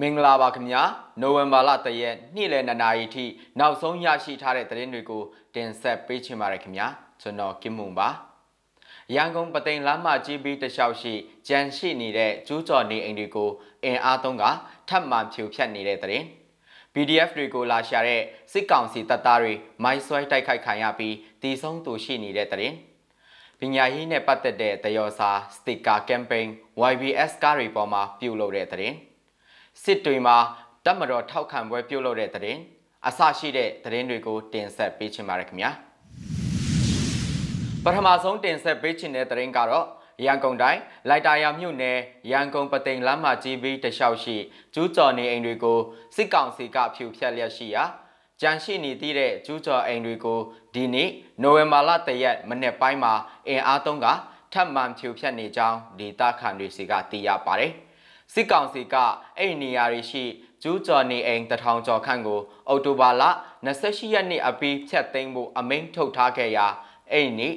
[0.00, 0.82] မင်္ဂလာပါခင်ဗျာ
[1.20, 3.24] နိုဝင်ဘာလတရက်နေ့လယ်2နာရီထိ
[3.58, 5.22] နောက်ဆုံးရရှိထားတဲ့သတင်းတွေကို
[5.54, 6.86] တင်ဆက်ပေးချင်ပါတယ်ခင်ဗျာ
[7.20, 8.08] ကျွန်တော်ကင်မွန်ပါ
[9.14, 11.14] ရန်ကုန်ပသိမ်လမ်းမကြီးပြီးတလျှောက်ရှိ
[11.48, 13.50] ကြံရှိနေတဲ့ကျူးကျော်နေအိမ်တွေကို
[13.84, 14.44] အင်အားသုံးက
[14.88, 16.24] ထပ်မံဖြိုဖျက်နေတဲ့သတင်း
[16.94, 18.22] PDF တွေကိုလာရှာတဲ့
[18.52, 22.76] စစ်ကောင်စီတပ်သားတွေမိုင်းဆွဲတိုက်ခိုက်ခံရပြီးတီဆုံးသူရှိနေတဲ့သတင်း
[23.58, 26.50] ပညာရေးနဲ့ပတ်သက်တဲ့တယောစာစတစ်ကာကမ်ပိန်း
[26.92, 29.13] YBS ကားတွေပေါ်မှာပြုလုပ်တဲ့သတင်း
[29.82, 30.36] စစ်တွေမှာ
[30.84, 32.60] တပ်မတော်ထောက်ခံပွဲပြုလုပ်တဲ့သတင်း
[33.08, 35.70] အစရှိတဲ့သတင်းတွေကိုတင်ဆက်ပေးချင်ပါတယ်ခင်ဗျာ
[37.84, 39.86] ပထမဆုံးတင်ဆက်ပေးချင်တဲ့သတင်းကတော့
[40.24, 41.98] ရန်ကုန်တိုင်းလိုက်တာယာမြို့နယ်
[42.30, 44.36] ရန်ကုန်ပသိမ်လမ်းမကြီးပြီးတလျှောက်ရှိ
[44.74, 45.78] ကျူးကျော်နေအိမ်တွေကို
[46.16, 47.84] စစ်ကောင်စီကဖြူဖျက်လျက်ရှိရာ
[48.40, 50.40] ကြန့်ရှိနေသည့်တဲ့ကျူးကျော်အိမ်တွေကို
[50.74, 51.10] ဒီနေ့
[51.42, 53.14] နိုဝင်ဘာလတရက်မနေ့ပိုင်းမှာ
[53.48, 54.06] အင်အားသုံးက
[54.52, 57.72] ထပ်မံဖြူဖျက်နေကြောင်းဒေတာခန်တွေစီကသိရပါတယ်။
[58.34, 58.96] စစ်ကောင်စီက
[59.38, 60.24] အဲ့ဒီနေရာတွေရှိ
[60.62, 63.22] ကျူးကျော်နေအိမ်တထောင်ကျော်ခန့်ကိုအော်တိုဘာလ
[63.64, 66.66] 28ရက်နေ့အပြီးဖြတ်သိမ်းဖို့အမိန့်ထုတ်ထားခဲ့ရာ
[67.12, 67.54] အဲ့ဒီနေ့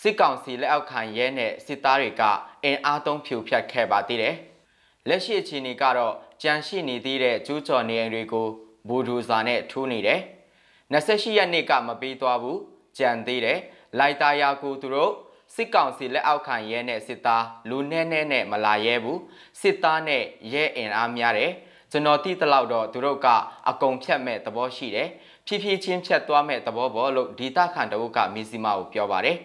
[0.00, 2.22] စစ်ကောင်စီလက်အောက်ခံရဲနဲ့စစ်သားတွေက
[2.64, 4.36] အင်အားသုံးဖြိုဖျက်ခဲ့ပါသေးတယ်။
[5.08, 8.48] လက်ရှိအခြေအနေကတော့ကြံရှိနေသေးတဲ့ကျူးကျော်နေအိမ်တွေကို
[8.88, 10.20] ဘူဒူဇာနဲ့ထိုးနေတယ်။
[10.92, 12.58] 28ရက်နေ့ကမပြီးသွားဘူး
[12.98, 13.58] ကြံသေးတယ်။
[13.98, 15.12] လိုက်တာယာကိုသူတို့
[15.54, 19.20] စစ်ကောင်စီလက်အောက်ခံရဲနဲ့စစ်သားလူနဲ့နဲ့နဲ့မလာရဲဘူး
[19.60, 20.22] စစ်သားနဲ့
[20.52, 21.52] ရဲအင်အားများတယ်
[21.90, 23.26] ကျွန်တော်တိတလောက်တော့သူတို့က
[23.68, 25.08] အကုံဖြတ်မဲ့သဘောရှိတယ်
[25.46, 29.36] ဖြည်းဖြည်းချင်းဖြတ်သွားမဲ့သဘောပေါ်လို့ဒေတာခန်တဝုတ်ကမီစီမာကိုပြောပါတယ်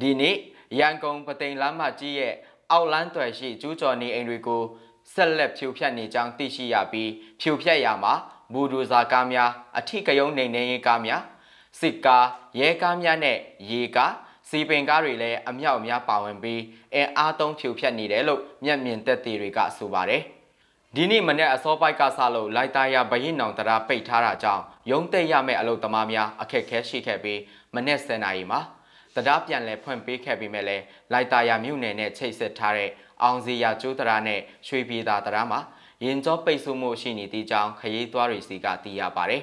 [0.00, 0.36] ဒီနေ့
[0.78, 2.34] ရန်ကုန်ပသိမ်လမ်းမကြီးရဲ့
[2.70, 4.62] အောက်လန်းသွယ်ရှိကျူးကျော်နေအိမ်တွေကို
[5.14, 8.14] ဆက်လက်ဖြိုဖျက်နေကြောင်းသိရှိရပြီးဖြိုဖျက်ရမှာ
[8.52, 11.22] ဘူဒူဇာကားများအထိကယုံနေနေရေးကားများ
[11.80, 12.26] စစ်ကား
[12.60, 13.38] ရဲကားများနဲ့
[13.70, 14.12] ရေကား
[14.54, 16.60] စီပင်ကားတွေလည်းအမြောက်အများပါဝင်ပြီး
[16.94, 20.22] အင်အားသုံးဖြိုဖျက်နေတယ်လို့မျက်မြင်သက်သေတွေကဆိုပါတယ်
[20.94, 27.40] ဒီနေ့မနေ့အစောပိုက်ကဆလို့လိုက်တာရဘရင်နောင်တရားပိတ်ထားတာကြောင့်ရုံးသိရမဲ့အလုပ်သမားများအခက်အခဲရှိခဲ့ပြီး
[27.74, 28.60] မနေ့10နာရီမှာ
[29.14, 30.76] တရားပြန်လည်ဖွင့်ပေးခဲ့ပြီးမဲ့လဲ
[31.12, 32.90] လိုက်တာရမြို့နယ်နဲ့ချိတ်ဆက်ထားတဲ့
[33.22, 35.60] အောင်စီရကျိုးတရားနဲ့ရွှေပြည်သာတရားမှာ
[36.04, 39.42] ရင်ကြောပိတ်ဆို့မှုရှိနေတဲ့အကြောင်းခရီးသွားတွေစီကသိရပါတယ်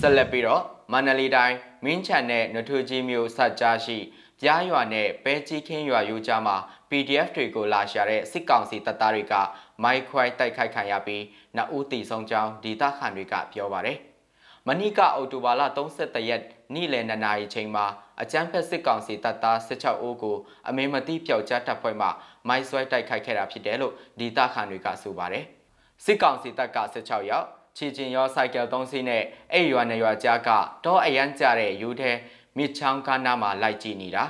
[0.00, 3.98] ဆက်လက်ပြီးတော့ မန္တလေးတိုင်းမင်းချန်နဲ့နထွေကြီးမြို့ဆက်ကြားရှိ
[4.40, 6.56] ပြားရွာနဲ့ပဲကြီးခင်းရွာယူကြားမှာ
[6.90, 9.34] PDF တွေကိုလာရှာတဲ့စစ်ကောင်စီတပ်သားတွေက
[9.82, 11.22] မိုက်ခွိုင်းတိုက်ခိုက်ခံရပြီး
[11.56, 13.98] နှစ်ဦးတီဆုံးကြောင်းဒေသခံတွေကပြောပါတယ်။
[14.66, 16.42] မနိကအော်တိုဘာလ31ရက်
[16.74, 17.86] နေ့လယ်2နာရီချိန်မှာ
[18.22, 20.36] အကြမ်းဖက်စစ်ကောင်စီတပ်သား16ဦးကို
[20.68, 22.08] အမေမတိပျောက်ကြားတပ်ဖွဲ့မှ
[22.48, 25.44] မိုက်ဆွဲတိုက်ခိုက်ခဲ့တာဖြစ်တယ်လို့ဒေသခံတွေကဆိုပါတယ်။
[26.04, 27.46] စစ်ကောင်စီတပ်က16ယောက်
[27.76, 29.22] ချီကျင်ရောစိုက်ကယ်၃စီးနဲ့
[29.52, 30.48] အဲ့ရွာနဲ့ရွာကြားက
[30.84, 32.10] တောအရန်ကြတဲ့ယူထဲ
[32.56, 34.24] မြစ်ချောင်းကနားမှာလိုက်ကြည့်နေတာ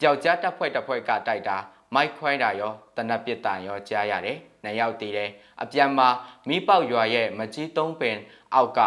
[0.00, 1.56] ပျောက်ကြားတပ်ဖွဲ့တပ်ဖွဲ့ကတိုက်တာ
[1.94, 5.30] မိုက်ခွိုင်းတာရောတနက်ပစ်တန်ရောကြားရတယ်။နှစ်ယောက်တည်တယ်။
[5.62, 6.08] အပြန်မှာ
[6.48, 8.16] မိပေါက်ရွာရဲ့မကြီးသုံးပင်
[8.54, 8.80] အောက်က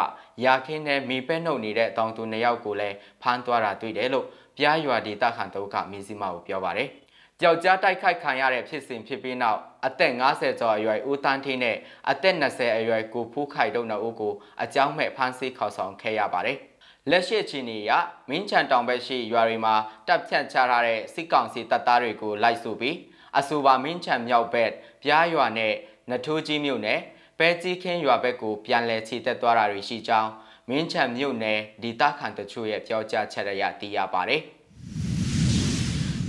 [0.46, 4.26] ရာခင်းနဲ့မိပဲနှုတ်နေတဲ့တောင်သူနှစ်ယောက်ကိုလည်းဖမ်းသွားတာတွေ့တယ်လို့
[4.58, 6.90] ပြားရွာဒေသခံတို့ကမီစီမာကိုပြောပါတယ်။
[7.42, 11.78] ကြောက်ကြားတိုက်ခိုက်ခံရတဲ့ဖြစ်စဉ်ဖြစ်ပြီးနောက်အသက်50ကျော်အရွယ်ဦးတန်းထင်းနဲ့
[12.12, 16.58] အသက်20အရွယ်ကိုဖူးခိုင်တို့နှစ်ဦးကိုအကြောင်းမဲ့ဖမ်းဆီးခေါ်ဆောင်ခဲ့ရပါတယ်။
[17.10, 17.92] လက်ရှိချင်းနေရ
[18.30, 19.76] မင်းချန်တောင်ဘက်ရှိရွာတွေမှာ
[20.08, 22.98] တပ်ဖြန့်ချထားတဲ့စစ်ကောင်စီတပ်သားတွေကိုလိုက်ဆိုပြီး
[23.40, 24.72] အဆိုပါမင်းချန်မြောက်ဘက်
[25.04, 25.74] ပြားရွာနဲ့
[26.10, 27.00] နထိုးကြီးမြို့နယ်
[27.40, 30.30] ပဲကြီးခင်းရွာဘက်ကိုပြန်လည်ခြေတက်သွားတာတွေရှိကြောင်း
[30.70, 34.44] မင်းချန်မြို့နယ်ဒေသခံတချို့ရဲ့ပြောကြားချက်ရသိရပါတယ်။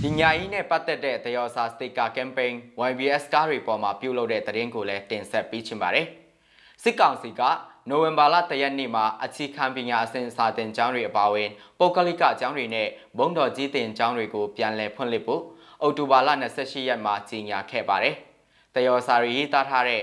[0.03, 2.55] ဒီညာကြီးနဲ့ပတ်သက်တဲ့တယောစာစတစ်ကာကမ်ပိန်း
[2.89, 6.07] YBS ကားတွေပေါ်မှာပြုလုပ်တဲ့သတင်းကိုလည်းတင်ဆက်ပေးချင်ပါတယ်။
[6.83, 7.41] စစ်ကောင်စီက
[7.89, 11.49] နိုဝင်ဘာလတရက်နေ့မှာအခြေခံပညာအစဉ်စာသင်ကျောင်းတွေအပါအဝင်
[11.79, 12.87] ပုဂ္ဂလိကကျောင်းတွေနဲ့
[13.17, 15.41] ဘုံတော်ကြီးတင်ကျောင်းတွေကိုပြန်လည်ဖွင့်လှစ်ဖို့
[15.81, 18.15] အောက်တိုဘာလ28ရက်မှာကြီးညာခဲ့ပါတယ်။
[18.75, 20.01] တယောစာရီရေးသားထားတဲ့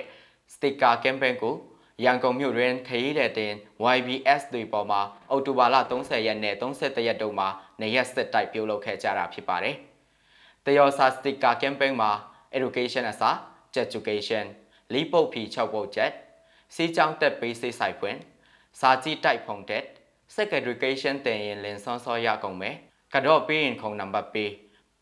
[0.54, 1.54] စတစ်ကာကမ်ပိန်းကို
[2.02, 3.52] ရန်ကုန်မြို့တွင်ခရီးတဲ့တင်
[3.96, 5.00] YBS တွေပေါ်မှာ
[5.30, 7.48] အောက်တိုဘာလ30ရက်နဲ့31ရက်တုန်းမှာ
[7.80, 9.76] နေရက်စစ်တိုက်ပြုလုပ်ခဲ့ကြတာဖြစ်ပါတယ်။
[10.66, 12.10] တယောစာစတစ်ကာကမ်ပိန်းမှာ
[12.58, 13.36] education အစား
[13.84, 14.44] education
[14.92, 16.10] လီပုတ်ဖီ6ပုတ်ချက်
[16.74, 18.18] စီချောင်းတက်ပေးစိတ်ဆိုင်ဖွင့်
[18.80, 19.84] စာကြည့်တိုက်ဖုန်တက်
[20.34, 22.76] segregation တင်ရင်လင်ဆွန်စောရကုန်မယ်
[23.14, 24.50] ကတော့ပေးရင်ခုံနံပါတ်ပေး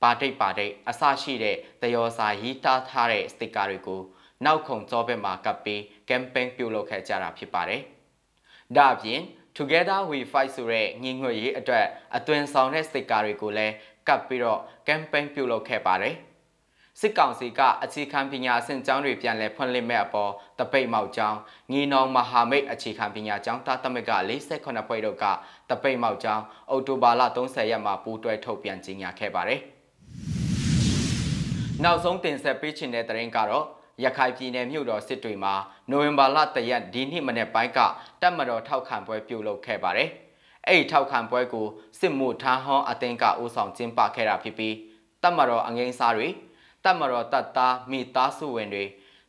[0.02, 4.00] ပါတိတ်ပါတိတ်အစရှိတဲ့တယောစာရေးသားထားတဲ့စတစ်ကာတွေကို
[4.44, 7.82] နောက်ခုံကြောဘက်မှာကပ်ပြီး campaign ပြုလုပ်ခဲ့ကြတာဖြစ်ပါတယ်။
[8.76, 9.20] ဒါအပြင်
[9.56, 11.86] Together We Fight ဆိုတဲ့ညီငွေရေးအတွက်
[12.16, 13.74] အသွင်ဆောင်တဲ့စတစ်ကာတွေကိုလည်း
[14.08, 16.14] ကပ်ပြီးတော့ campaign ပြုလုပ်ခဲ့ပါတယ်။
[17.00, 21.38] စစ်ကောင်စီကအခြေခံပညာအဆင့်ကျောင်းတွေပြန်လည်ဖွင့်လှစ်မဲ့အပေါ်တပိတ်မောက်ကျောင်း
[21.72, 24.12] ငီနောင်မဟာမိတ်အခြေခံပညာကျောင်းသားသမဂ္ဂ
[24.48, 25.24] 48ဖွဲ့တို့က
[25.70, 29.60] တပိတ်မောက်ကျောင်းအောက်တိုဘာလ30ရက်မှာပူးတွဲထုတ်ပြန်ကြေညာခဲ့ပါတယ်။
[31.84, 33.66] နောက်ဆုံးတင်ဆက်ပေးချင်တဲ့သတင်းကတော့
[34.04, 35.54] ရခိုင်ပြည်နယ်မြို့တော်စစ်တွေမှာ
[35.90, 37.78] နိုဝင်ဘာလတရက်ဒီနှစ်မနေ့ပိုင်းက
[38.20, 40.08] တပ်မတော်ထောက်ခံပွဲပြုလုပ်ခဲ့ပါတယ်။
[40.66, 41.66] အဲ့ဒီထောက်ခံပွဲကို
[42.00, 44.74] စစ်မှုထမ်းဟောင်းအသင်းကဦးဆောင်ကျင်းပခဲ့တာဖြစ်ပြီး
[45.22, 46.28] တပ်မတော်အငိမ့်စားတွေ
[46.84, 48.84] တပ်မတော်တပ်သားမိသားစုဝင်တွေ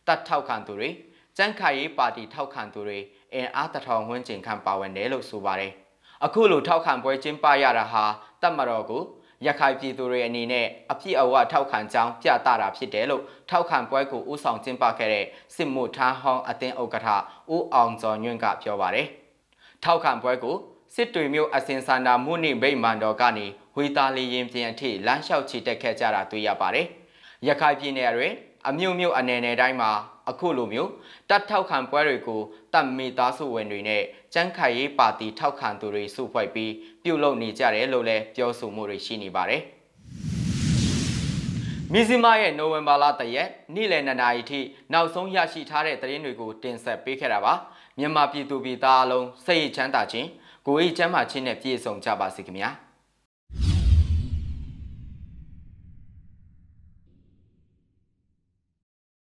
[0.08, 0.90] တပ်ထောက်ခံသူတွေ
[1.38, 3.00] စံခိုင်ရေးပါတီထောက်ခံသူတွေ
[3.34, 5.72] အင်အားတထောင်ဝန်းကျင်ခန့်ပါဝင်တယ်လို့ဆိုပါတယ်။
[6.26, 8.04] အခုလိုထောက်ခံပွဲကျင်းပရတာဟာ
[8.42, 9.04] တပ်မတော်ကို
[9.46, 15.26] ရခိုင်ပြည်သူတွေအနေနဲ့အပြည့်အဝထောက်ခံကြောင်းပြသတာဖြစ်တယ်လို့ထောက်ခံပွဲကိုဦးဆောင်ကျင်းပခဲ့တဲ့
[15.56, 17.10] စစ်မှုထမ်းဟောင်းအသင်းဥက္ကဋ္ဌ
[17.54, 19.08] ဦးအောင်ကျော်ညွန့်ကပြောပါတယ်။
[19.84, 20.56] ထောက်ခံပွဲကို
[20.96, 23.46] စစ်တွေမျိုးအစင်စန္ဒာမှုနိဗိမာန်တော်ကနေ
[23.78, 26.88] ဝေတာလီရင်ပြန်အထိလမ်းလျှောက်ချီတက်ခဲ့ကြတာတွေ့ရပါတယ်။
[27.48, 28.34] ရခိုင်ပြည်နယ်တွင်
[28.68, 29.92] အမျိုးမျိုးအနေနဲ့တိုင်းမှာ
[30.30, 30.92] အခုလိုမျိုး
[31.30, 32.42] တတ်ထောက်ခံပွဲတွေကို
[32.74, 34.04] တပ်မိသားစုဝင်တွေနဲ့
[34.34, 36.74] ကျန်းခိုင်ရေးပါတီထောက်ခံသူတွေစုဖွဲ့ပြီး
[37.04, 39.62] ပြုလုပ်နေကြတယ်လို့လည်းပြောဆိုမှုတွေရှိနေပါတယ်။
[41.94, 44.60] မီဇီမာရဲ့နိုဝင်ဘာလတရက်နေ့လယ်2နာရီထိ
[44.94, 47.54] နောက်ဆုံးရရှိထားတဲ့သတင်းတွေကိုတင်ဆက်ပေးခဲ့တာပါ
[48.00, 50.28] မြန်မာပြည်သူပြည်သားအလုံးစိတ်ချမ်းသာခြင်း
[50.68, 52.72] ကိုယ်ရေးချမ်းသာခြင်းနဲ့ပြည့်စုံကြပါစေခင်ဗျာ။